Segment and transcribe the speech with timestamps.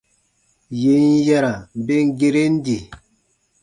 [0.81, 1.53] Yè n yara
[1.85, 2.79] ben geren di.